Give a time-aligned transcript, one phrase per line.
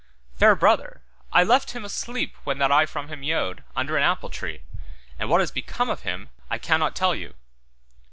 [0.35, 4.31] Fair brother, I left him asleep when that I from him yode, under an apple
[4.31, 4.63] tree,
[5.19, 7.35] and what is become of him I cannot tell you.